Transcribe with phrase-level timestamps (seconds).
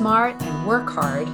[0.00, 1.28] smart and work hard,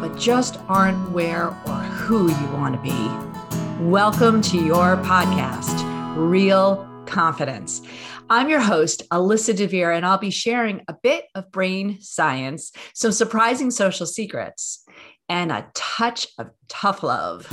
[0.00, 3.84] but just aren't where or who you want to be.
[3.84, 5.84] Welcome to your podcast,
[6.16, 7.80] Real Confidence.
[8.28, 13.12] I'm your host, Alyssa Dver, and I'll be sharing a bit of brain science, some
[13.12, 14.84] surprising social secrets,
[15.28, 17.46] and a touch of tough love.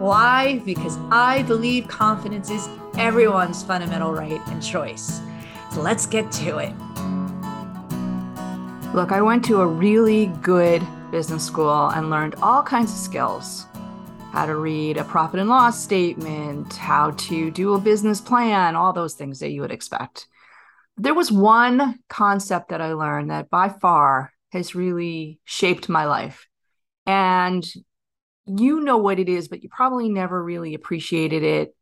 [0.00, 0.60] Why?
[0.64, 5.20] Because I believe confidence is everyone's fundamental right and choice.
[5.70, 6.74] So let's get to it.
[8.94, 13.66] Look, I went to a really good business school and learned all kinds of skills
[14.32, 18.92] how to read a profit and loss statement, how to do a business plan, all
[18.92, 20.26] those things that you would expect.
[20.96, 26.46] There was one concept that I learned that by far has really shaped my life.
[27.06, 27.66] And
[28.46, 31.74] you know what it is, but you probably never really appreciated it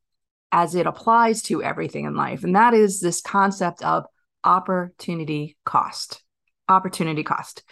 [0.51, 2.43] as it applies to everything in life.
[2.43, 4.07] And that is this concept of
[4.45, 6.23] opportunity cost
[6.69, 7.63] opportunity cost.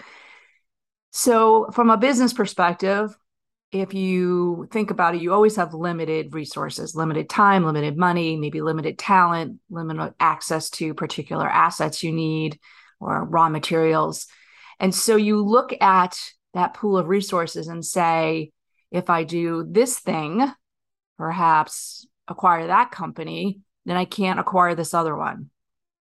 [1.11, 3.17] So, from a business perspective,
[3.71, 8.61] if you think about it, you always have limited resources, limited time, limited money, maybe
[8.61, 12.59] limited talent, limited access to particular assets you need
[13.01, 14.27] or raw materials.
[14.79, 16.19] And so you look at
[16.55, 18.53] that pool of resources and say,
[18.93, 20.45] if I do this thing,
[21.19, 25.51] perhaps acquire that company, then I can't acquire this other one.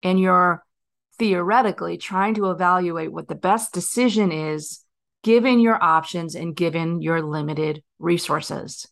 [0.04, 0.64] And you're
[1.22, 4.84] theoretically trying to evaluate what the best decision is
[5.22, 8.88] given your options and given your limited resources.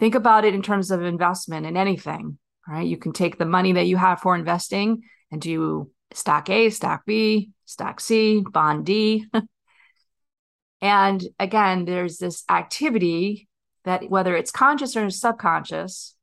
[0.00, 2.84] Think about it in terms of investment in anything, right?
[2.84, 7.06] You can take the money that you have for investing and do stock A, stock
[7.06, 9.24] B, stock C, bond D.
[10.82, 13.46] and again, there's this activity
[13.84, 16.16] that whether it's conscious or subconscious,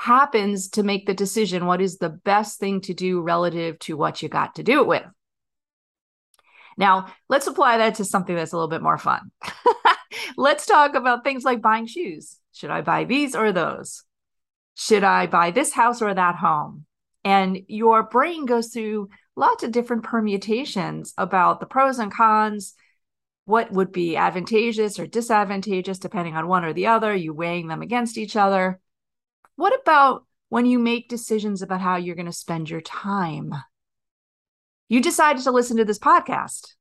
[0.00, 4.22] happens to make the decision what is the best thing to do relative to what
[4.22, 5.04] you got to do it with.
[6.78, 9.30] Now, let's apply that to something that's a little bit more fun.
[10.38, 12.38] let's talk about things like buying shoes.
[12.54, 14.04] Should I buy these or those?
[14.74, 16.86] Should I buy this house or that home?
[17.22, 22.72] And your brain goes through lots of different permutations about the pros and cons,
[23.44, 27.82] what would be advantageous or disadvantageous depending on one or the other, you weighing them
[27.82, 28.80] against each other.
[29.60, 33.54] What about when you make decisions about how you're going to spend your time?
[34.88, 36.76] You decided to listen to this podcast.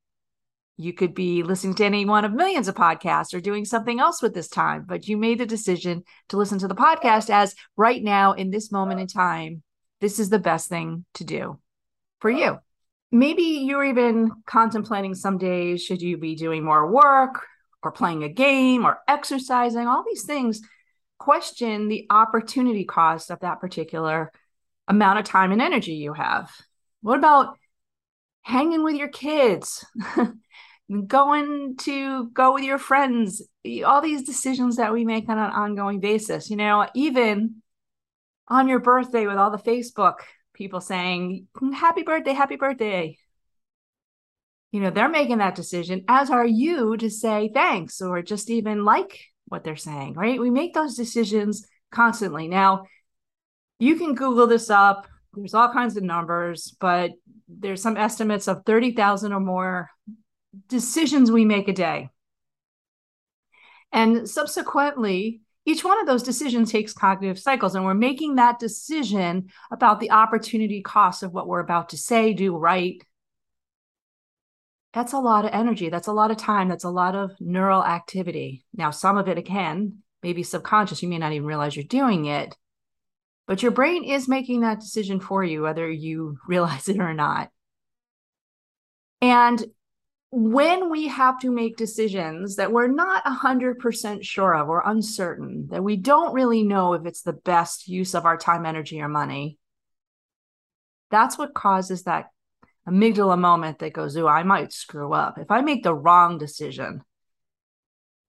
[0.78, 4.22] You could be listening to any one of millions of podcasts or doing something else
[4.22, 8.02] with this time, but you made the decision to listen to the podcast as right
[8.02, 9.62] now, in this moment in time,
[10.00, 11.60] this is the best thing to do
[12.22, 12.60] for you.
[13.12, 17.46] Maybe you're even contemplating some days should you be doing more work
[17.84, 20.62] or playing a game or exercising, all these things
[21.20, 24.32] question the opportunity cost of that particular
[24.88, 26.50] amount of time and energy you have.
[27.02, 27.58] What about
[28.42, 29.86] hanging with your kids,
[31.08, 33.44] going to go with your friends,
[33.86, 37.62] all these decisions that we make on an ongoing basis, you know, even
[38.48, 40.16] on your birthday with all the Facebook
[40.54, 43.18] people saying, mm, Happy birthday, happy birthday.
[44.72, 48.86] You know, they're making that decision, as are you to say thanks or just even
[48.86, 49.20] like
[49.50, 50.40] what they're saying, right?
[50.40, 52.48] We make those decisions constantly.
[52.48, 52.86] Now,
[53.80, 55.08] you can Google this up.
[55.34, 57.12] There's all kinds of numbers, but
[57.48, 59.90] there's some estimates of 30,000 or more
[60.68, 62.10] decisions we make a day.
[63.92, 69.50] And subsequently, each one of those decisions takes cognitive cycles, and we're making that decision
[69.72, 73.04] about the opportunity cost of what we're about to say, do, write,
[74.94, 75.90] that's a lot of energy.
[75.90, 76.68] That's a lot of time.
[76.68, 78.66] That's a lot of neural activity.
[78.74, 81.04] Now, some of it, again, maybe subconscious.
[81.04, 82.56] You may not even realize you're doing it,
[83.46, 87.50] but your brain is making that decision for you, whether you realize it or not.
[89.22, 89.64] And
[90.32, 95.84] when we have to make decisions that we're not 100% sure of or uncertain, that
[95.84, 99.58] we don't really know if it's the best use of our time, energy, or money,
[101.10, 102.28] that's what causes that
[102.90, 105.38] amygdala moment that goes, Oh, I might screw up.
[105.38, 107.04] If I make the wrong decision,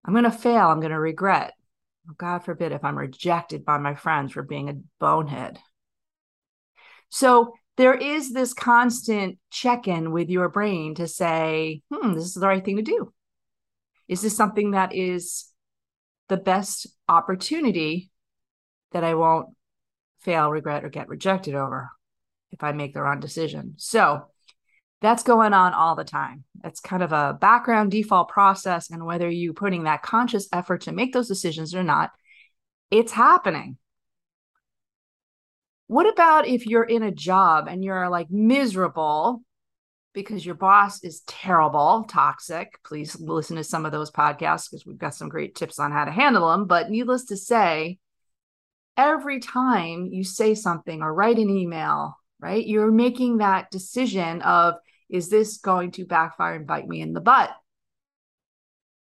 [0.04, 0.68] I'm going to fail.
[0.68, 1.54] I'm going to regret.
[2.16, 5.58] God forbid if I'm rejected by my friends for being a bonehead.
[7.10, 12.34] So there is this constant check in with your brain to say, hmm, this is
[12.34, 13.12] the right thing to do.
[14.08, 15.46] Is this something that is
[16.28, 18.10] the best opportunity
[18.92, 19.50] that I won't
[20.20, 21.90] fail, regret, or get rejected over
[22.50, 23.74] if I make the wrong decision?
[23.76, 24.24] So
[25.00, 26.44] that's going on all the time.
[26.64, 28.90] It's kind of a background default process.
[28.90, 32.10] And whether you're putting that conscious effort to make those decisions or not,
[32.90, 33.78] it's happening.
[35.86, 39.42] What about if you're in a job and you're like miserable
[40.12, 42.78] because your boss is terrible, toxic.
[42.84, 46.04] Please listen to some of those podcasts because we've got some great tips on how
[46.04, 46.66] to handle them.
[46.66, 47.98] But needless to say,
[48.96, 54.74] every time you say something or write an email, right, you're making that decision of,
[55.10, 57.50] is this going to backfire and bite me in the butt?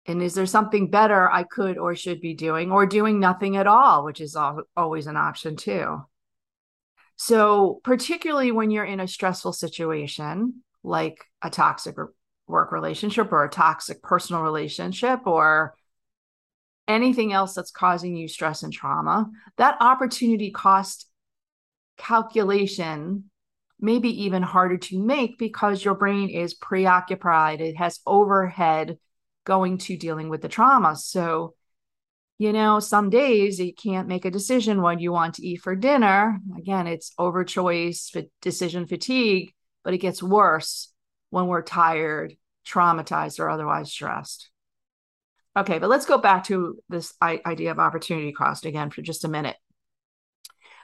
[0.07, 3.67] And is there something better I could or should be doing, or doing nothing at
[3.67, 6.03] all, which is always an option too?
[7.17, 11.97] So, particularly when you're in a stressful situation, like a toxic
[12.47, 15.75] work relationship or a toxic personal relationship or
[16.87, 21.09] anything else that's causing you stress and trauma, that opportunity cost
[21.97, 23.25] calculation
[23.79, 27.61] may be even harder to make because your brain is preoccupied.
[27.61, 28.99] It has overhead
[29.45, 30.97] going to dealing with the trauma.
[30.97, 31.55] So,
[32.39, 35.77] you know, some days you can't make a decision what you want to eat for
[35.77, 36.39] dinner.
[36.59, 38.13] Again, it's over choice,
[38.43, 40.93] decision fatigue, but it gets worse
[41.31, 42.35] when we're tired,
[42.67, 44.51] traumatized, or otherwise stressed.
[45.57, 49.29] Okay, but let's go back to this idea of opportunity cost again for just a
[49.29, 49.57] minute.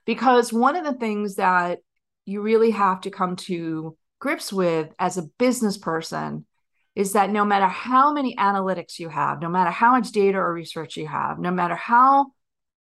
[0.06, 1.80] Because one of the things that
[2.24, 6.46] you really have to come to grips with as a business person
[6.94, 10.52] is that no matter how many analytics you have, no matter how much data or
[10.52, 12.26] research you have, no matter how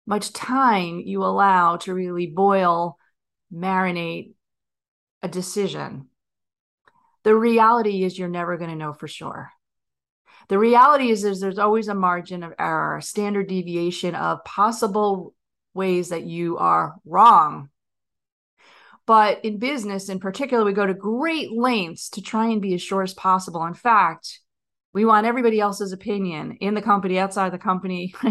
[0.05, 2.97] much time you allow to really boil,
[3.53, 4.33] marinate
[5.23, 6.07] a decision,
[7.23, 9.49] the reality is you're never going to know for sure.
[10.47, 15.33] The reality is, is there's always a margin of error, a standard deviation of possible
[15.73, 17.69] ways that you are wrong
[19.05, 22.81] but in business in particular, we go to great lengths to try and be as
[22.81, 23.63] sure as possible.
[23.65, 24.39] In fact,
[24.93, 28.13] we want everybody else's opinion in the company, outside the company.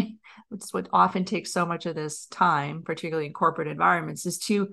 [0.49, 4.37] Which is what often takes so much of this time, particularly in corporate environments, is
[4.39, 4.69] to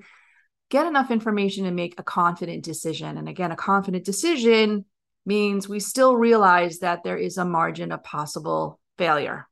[0.71, 3.17] get enough information to make a confident decision.
[3.17, 4.85] And again, a confident decision
[5.25, 9.49] means we still realize that there is a margin of possible failure.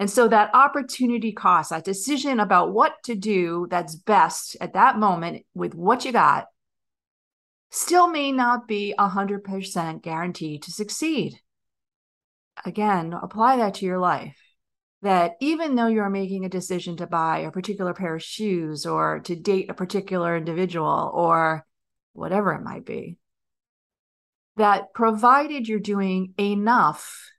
[0.00, 4.98] And so that opportunity cost, that decision about what to do that's best at that
[4.98, 6.46] moment with what you got,
[7.70, 11.38] still may not be 100% guaranteed to succeed.
[12.64, 14.38] Again, apply that to your life.
[15.02, 19.20] That even though you're making a decision to buy a particular pair of shoes or
[19.20, 21.66] to date a particular individual or
[22.14, 23.18] whatever it might be,
[24.56, 27.30] that provided you're doing enough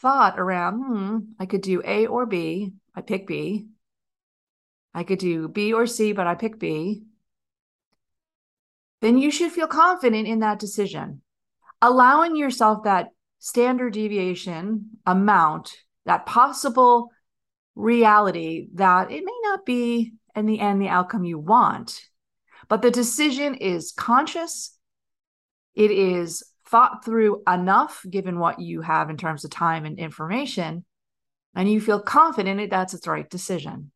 [0.00, 2.72] thought around, hmm, I could do A or B.
[2.94, 3.68] I pick B.
[4.94, 7.04] I could do B or C, but I pick B.
[9.00, 11.22] Then you should feel confident in that decision.
[11.80, 13.08] Allowing yourself that
[13.38, 17.10] standard deviation amount, that possible
[17.76, 22.00] reality that it may not be in the end the outcome you want,
[22.68, 24.76] but the decision is conscious,
[25.74, 30.84] it is thought through enough given what you have in terms of time and information,
[31.54, 33.90] and you feel confident that that's the right decision.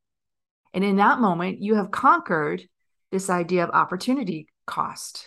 [0.75, 2.63] And in that moment, you have conquered
[3.11, 5.27] this idea of opportunity cost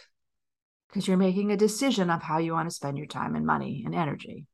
[0.87, 3.83] because you're making a decision of how you want to spend your time and money
[3.85, 4.47] and energy.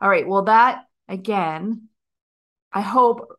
[0.00, 1.88] All right, well, that again,
[2.72, 3.32] I hope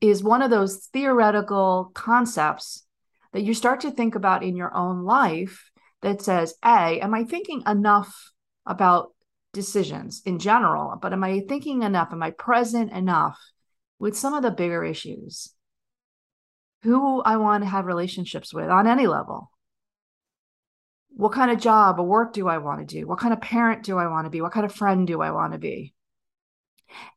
[0.00, 2.84] is one of those theoretical concepts
[3.32, 5.70] that you start to think about in your own life
[6.02, 8.32] that says, A, am I thinking enough
[8.64, 9.14] about
[9.52, 10.96] decisions in general?
[11.00, 12.08] But am I thinking enough?
[12.12, 13.38] Am I present enough
[13.98, 15.52] with some of the bigger issues?
[16.82, 19.50] Who I want to have relationships with on any level?
[21.10, 23.06] What kind of job or work do I want to do?
[23.06, 24.42] What kind of parent do I want to be?
[24.42, 25.94] What kind of friend do I want to be?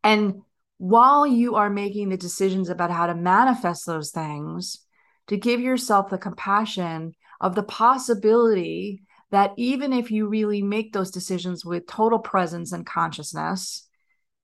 [0.04, 0.42] And
[0.78, 4.80] while you are making the decisions about how to manifest those things,
[5.28, 11.12] to give yourself the compassion of the possibility that even if you really make those
[11.12, 13.88] decisions with total presence and consciousness,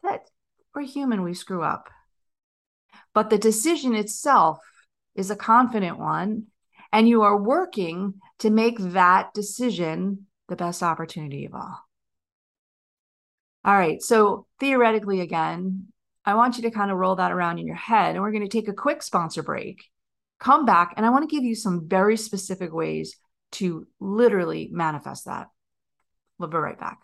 [0.03, 0.29] that
[0.73, 1.89] we're human, we screw up.
[3.13, 4.59] But the decision itself
[5.15, 6.47] is a confident one,
[6.91, 11.79] and you are working to make that decision the best opportunity of all.
[13.63, 14.01] All right.
[14.01, 15.87] So, theoretically, again,
[16.23, 18.47] I want you to kind of roll that around in your head, and we're going
[18.47, 19.85] to take a quick sponsor break
[20.39, 23.15] come back and I want to give you some very specific ways
[23.54, 25.48] to literally manifest that.
[26.38, 27.00] We'll be right back.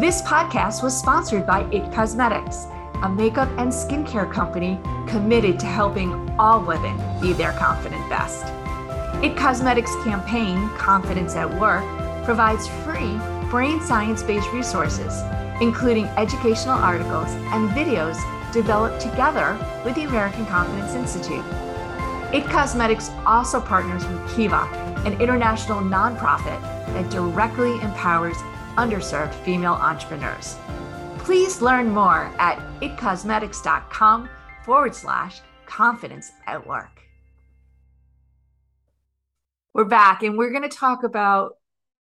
[0.00, 2.66] This podcast was sponsored by It Cosmetics,
[3.02, 8.44] a makeup and skincare company committed to helping all women be their confident best.
[9.22, 11.84] It Cosmetics campaign, Confidence at Work,
[12.24, 13.18] provides free
[13.50, 15.22] brain science based resources,
[15.60, 18.16] including educational articles and videos
[18.52, 21.44] developed together with the American Confidence Institute.
[22.32, 24.62] It Cosmetics also partners with Kiva,
[25.04, 28.36] an international nonprofit that directly empowers
[28.76, 30.56] underserved female entrepreneurs.
[31.18, 34.28] Please learn more at itcosmetics.com
[34.64, 37.00] forward slash confidence at work.
[39.74, 41.54] We're back and we're going to talk about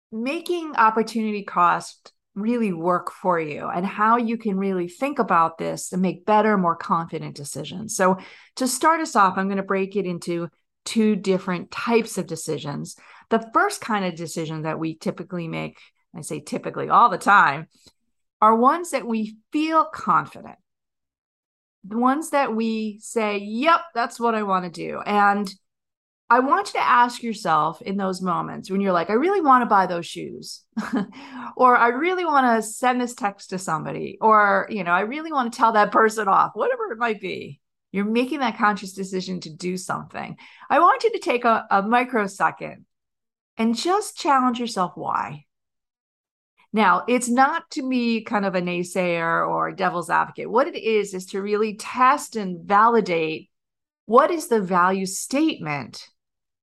[0.09, 5.91] making opportunity cost really work for you and how you can really think about this
[5.91, 7.95] and make better, more confident decisions.
[7.95, 8.17] So,
[8.55, 10.49] to start us off, I'm going to break it into
[10.85, 12.95] two different types of decisions.
[13.29, 15.79] The first kind of decision that we typically make,
[16.15, 17.67] I say typically all the time,
[18.41, 20.57] are ones that we feel confident.
[21.85, 24.99] The ones that we say, yep, that's what I want to do.
[24.99, 25.53] And
[26.33, 29.61] I want you to ask yourself in those moments when you're like, I really want
[29.61, 30.63] to buy those shoes,
[31.55, 35.31] or I really want to send this text to somebody, or, you know, I really
[35.31, 37.61] want to tell that person off, whatever it might be.
[37.91, 40.35] You're making that conscious decision to do something.
[40.71, 42.85] I want you to take a, a microsecond
[43.55, 45.45] and just challenge yourself why.
[46.75, 50.49] Now, it's not to be kind of a naysayer or a devil's advocate.
[50.49, 53.51] What it is, is to really test and validate
[54.07, 56.09] what is the value statement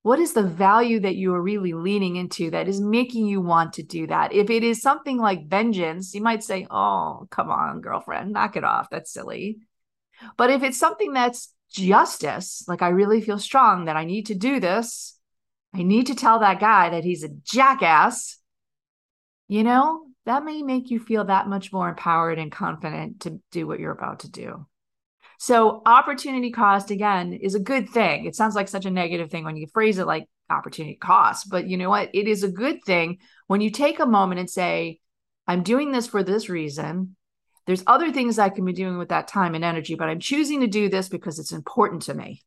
[0.03, 3.75] what is the value that you are really leaning into that is making you want
[3.75, 4.33] to do that?
[4.33, 8.65] If it is something like vengeance, you might say, Oh, come on, girlfriend, knock it
[8.65, 8.89] off.
[8.91, 9.59] That's silly.
[10.37, 14.35] But if it's something that's justice, like I really feel strong that I need to
[14.35, 15.19] do this,
[15.75, 18.39] I need to tell that guy that he's a jackass,
[19.49, 23.67] you know, that may make you feel that much more empowered and confident to do
[23.67, 24.67] what you're about to do.
[25.43, 28.27] So opportunity cost again is a good thing.
[28.27, 31.67] It sounds like such a negative thing when you phrase it like opportunity cost, but
[31.67, 32.11] you know what?
[32.13, 35.01] It is a good thing when you take a moment and say,
[35.47, 37.17] I'm doing this for this reason.
[37.67, 40.61] There's other things I can be doing with that time and energy, but I'm choosing
[40.61, 42.43] to do this because it's important to me.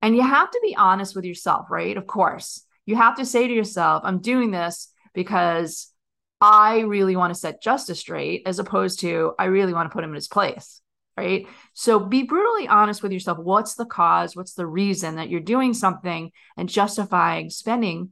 [0.00, 1.96] And you have to be honest with yourself, right?
[1.96, 2.64] Of course.
[2.86, 5.92] You have to say to yourself, I'm doing this because
[6.40, 10.04] I really want to set justice straight, as opposed to I really want to put
[10.04, 10.80] him in his place
[11.16, 11.46] right?
[11.74, 13.38] So be brutally honest with yourself.
[13.38, 14.34] What's the cause?
[14.34, 18.10] What's the reason that you're doing something and justifying spending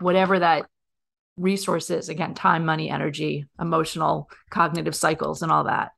[0.00, 0.66] whatever that
[1.36, 2.08] resource is?
[2.08, 5.90] Again, time, money, energy, emotional, cognitive cycles, and all that.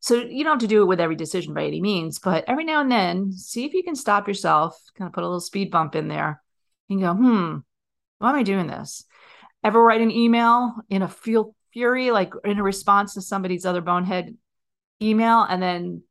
[0.00, 2.64] So you don't have to do it with every decision by any means, but every
[2.64, 5.70] now and then, see if you can stop yourself, kind of put a little speed
[5.70, 6.40] bump in there
[6.88, 7.56] and go, hmm,
[8.18, 9.04] why am I doing this?
[9.64, 13.80] Ever write an email in a feel fury, like in a response to somebody's other
[13.80, 14.36] bonehead
[15.00, 16.02] email and then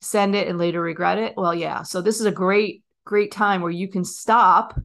[0.00, 1.34] send it and later regret it?
[1.36, 1.82] Well, yeah.
[1.82, 4.78] So this is a great, great time where you can stop.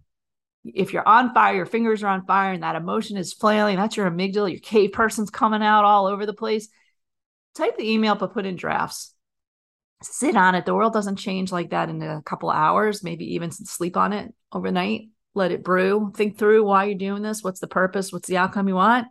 [0.66, 3.98] If you're on fire, your fingers are on fire, and that emotion is flailing, that's
[3.98, 6.70] your amygdala, your cave person's coming out all over the place.
[7.54, 9.14] Type the email, but put in drafts.
[10.02, 10.66] Sit on it.
[10.66, 14.34] The world doesn't change like that in a couple hours, maybe even sleep on it
[14.52, 15.10] overnight.
[15.36, 16.12] Let it brew.
[16.16, 17.44] Think through why you're doing this.
[17.44, 18.14] What's the purpose?
[18.14, 19.08] What's the outcome you want?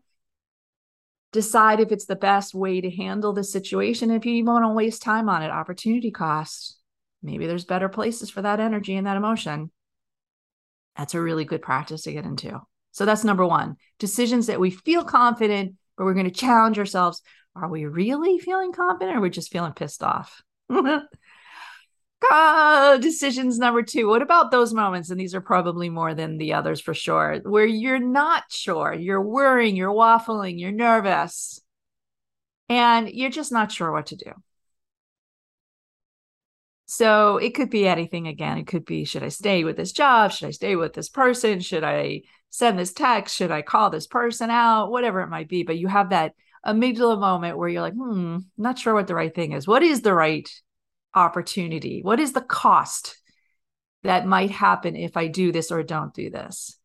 [1.32, 4.10] Decide if it's the best way to handle the situation.
[4.10, 6.78] If you want to waste time on it, opportunity cost,
[7.22, 9.70] maybe there's better places for that energy and that emotion.
[10.96, 12.60] That's a really good practice to get into.
[12.92, 17.22] So that's number one decisions that we feel confident, but we're going to challenge ourselves.
[17.56, 20.42] Are we really feeling confident or we're we just feeling pissed off?
[22.30, 24.08] uh, decisions number two.
[24.08, 25.10] What about those moments?
[25.10, 29.22] And these are probably more than the others for sure, where you're not sure, you're
[29.22, 31.60] worrying, you're waffling, you're nervous,
[32.68, 34.32] and you're just not sure what to do.
[36.86, 38.58] So it could be anything again.
[38.58, 40.30] It could be should I stay with this job?
[40.30, 41.60] Should I stay with this person?
[41.60, 43.34] Should I send this text?
[43.34, 44.90] Should I call this person out?
[44.90, 45.62] Whatever it might be.
[45.62, 46.34] But you have that
[46.66, 49.66] amygdala moment where you're like, hmm, not sure what the right thing is.
[49.66, 50.48] What is the right
[51.14, 52.00] opportunity?
[52.02, 53.18] What is the cost
[54.02, 56.78] that might happen if I do this or don't do this?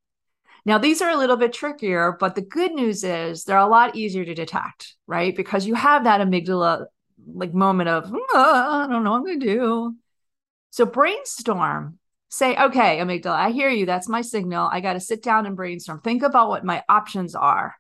[0.66, 3.96] Now, these are a little bit trickier, but the good news is they're a lot
[3.96, 5.34] easier to detect, right?
[5.34, 6.88] Because you have that amygdala
[7.34, 9.96] like moment of, oh, I don't know what I'm going to do.
[10.72, 12.00] So brainstorm.
[12.30, 13.86] Say, okay, amygdala, I hear you.
[13.86, 14.68] That's my signal.
[14.70, 16.02] I got to sit down and brainstorm.
[16.02, 17.76] Think about what my options are.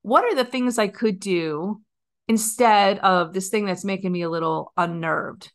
[0.00, 1.82] What are the things I could do
[2.26, 5.52] instead of this thing that's making me a little unnerved?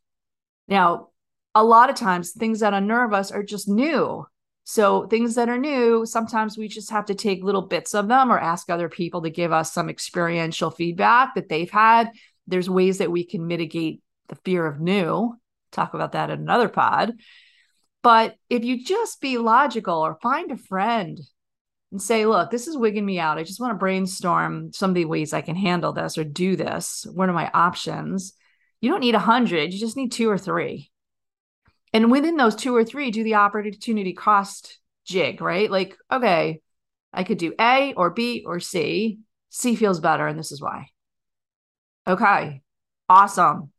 [0.67, 1.09] Now,
[1.53, 4.25] a lot of times things that unnerve us are just new.
[4.67, 8.31] So, things that are new, sometimes we just have to take little bits of them
[8.31, 12.11] or ask other people to give us some experiential feedback that they've had.
[12.47, 15.35] There's ways that we can mitigate the fear of new.
[15.71, 17.13] Talk about that in another pod.
[18.01, 21.19] But if you just be logical or find a friend
[21.91, 23.37] and say, look, this is wigging me out.
[23.37, 26.55] I just want to brainstorm some of the ways I can handle this or do
[26.55, 27.05] this.
[27.11, 28.33] What are my options?
[28.85, 30.91] You don't need a hundred, you just need two or three.
[31.91, 35.71] And within those two or three, do the opportunity cost jig, right?
[35.71, 36.61] Like, okay,
[37.11, 39.17] I could do A or B or C.
[39.49, 40.89] C feels better, and this is why.
[42.07, 42.61] Okay,
[43.09, 43.71] awesome.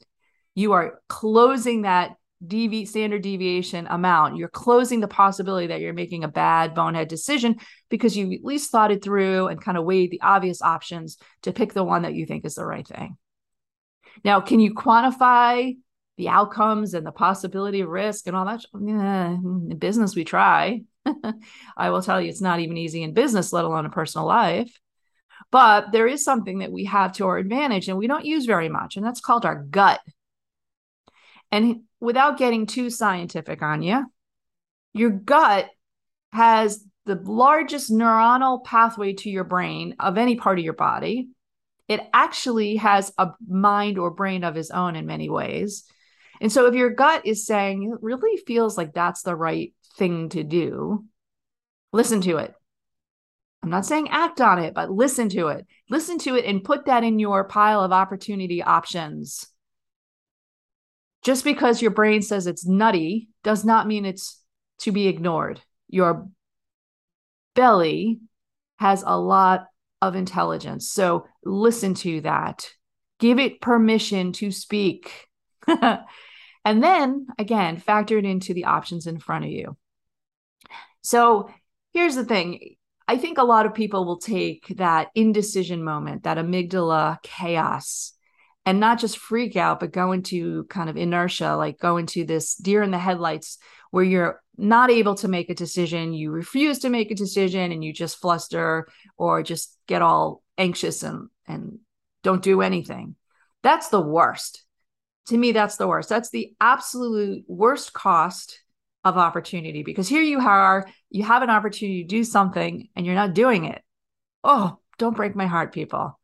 [0.56, 4.38] You are closing that DV standard deviation amount.
[4.38, 7.60] You're closing the possibility that you're making a bad bonehead decision
[7.90, 11.52] because you at least thought it through and kind of weighed the obvious options to
[11.52, 13.16] pick the one that you think is the right thing.
[14.24, 15.76] Now, can you quantify
[16.16, 18.64] the outcomes and the possibility of risk and all that?
[18.78, 20.82] Yeah, in business, we try.
[21.76, 24.72] I will tell you, it's not even easy in business, let alone a personal life.
[25.50, 28.68] But there is something that we have to our advantage and we don't use very
[28.68, 30.00] much, and that's called our gut.
[31.52, 34.06] And without getting too scientific on you,
[34.92, 35.68] your gut
[36.32, 41.28] has the largest neuronal pathway to your brain of any part of your body.
[41.88, 45.84] It actually has a mind or brain of its own in many ways.
[46.40, 50.28] And so if your gut is saying it really feels like that's the right thing
[50.30, 51.04] to do,
[51.92, 52.54] listen to it.
[53.62, 55.66] I'm not saying act on it, but listen to it.
[55.88, 59.46] Listen to it and put that in your pile of opportunity options.
[61.22, 64.40] Just because your brain says it's nutty does not mean it's
[64.80, 65.60] to be ignored.
[65.88, 66.28] Your
[67.54, 68.20] belly
[68.76, 69.66] has a lot
[70.02, 70.88] of intelligence.
[70.90, 72.68] So listen to that.
[73.18, 75.28] Give it permission to speak.
[75.66, 76.02] and
[76.64, 79.76] then again, factor it into the options in front of you.
[81.02, 81.50] So
[81.92, 82.76] here's the thing
[83.08, 88.12] I think a lot of people will take that indecision moment, that amygdala chaos,
[88.64, 92.56] and not just freak out, but go into kind of inertia, like go into this
[92.56, 93.58] deer in the headlights
[93.96, 97.82] where you're not able to make a decision, you refuse to make a decision, and
[97.82, 98.86] you just fluster
[99.16, 101.78] or just get all anxious and, and
[102.22, 103.16] don't do anything.
[103.62, 104.62] That's the worst.
[105.28, 106.10] To me, that's the worst.
[106.10, 108.60] That's the absolute worst cost
[109.02, 113.14] of opportunity because here you are, you have an opportunity to do something and you're
[113.14, 113.80] not doing it.
[114.44, 116.20] Oh, don't break my heart, people.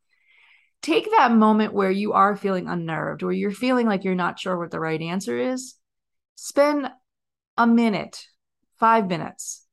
[0.83, 4.59] Take that moment where you are feeling unnerved, where you're feeling like you're not sure
[4.59, 5.73] what the right answer is.
[6.35, 6.91] Spend
[7.57, 8.25] a minute,
[8.79, 9.65] five minutes.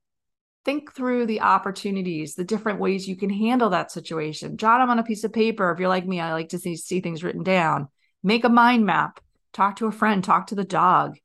[0.65, 4.59] Think through the opportunities, the different ways you can handle that situation.
[4.59, 5.71] Jot them on a piece of paper.
[5.71, 7.89] If you're like me, I like to see, see things written down.
[8.23, 9.21] Make a mind map.
[9.53, 11.17] Talk to a friend, talk to the dog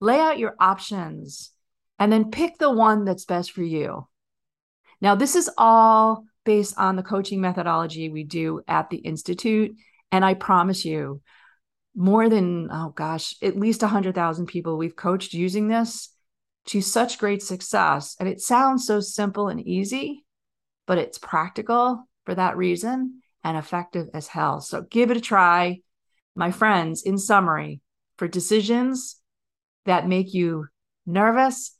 [0.00, 1.52] lay out your options,
[1.98, 4.06] and then pick the one that's best for you.
[5.00, 9.76] Now, this is all based on the coaching methodology we do at the Institute.
[10.12, 11.20] And I promise you,
[11.96, 16.10] more than, oh gosh, at least 100,000 people we've coached using this
[16.66, 18.16] to such great success.
[18.20, 20.24] And it sounds so simple and easy,
[20.86, 24.60] but it's practical for that reason and effective as hell.
[24.60, 25.80] So give it a try.
[26.34, 27.80] My friends, in summary,
[28.18, 29.16] for decisions
[29.86, 30.66] that make you
[31.06, 31.76] nervous,